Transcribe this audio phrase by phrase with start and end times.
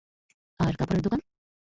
[0.59, 1.19] আর কাপড়ের দোকান?